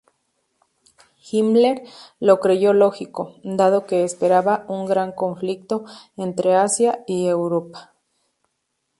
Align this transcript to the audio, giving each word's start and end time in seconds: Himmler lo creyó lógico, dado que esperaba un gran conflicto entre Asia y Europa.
Himmler 1.21 1.83
lo 2.19 2.39
creyó 2.39 2.73
lógico, 2.73 3.35
dado 3.43 3.85
que 3.85 4.03
esperaba 4.03 4.65
un 4.67 4.87
gran 4.87 5.11
conflicto 5.11 5.85
entre 6.17 6.55
Asia 6.55 7.03
y 7.05 7.27
Europa. 7.27 7.93